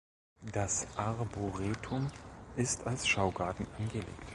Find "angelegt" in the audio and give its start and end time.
3.77-4.25